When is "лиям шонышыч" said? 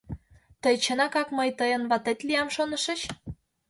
2.27-3.01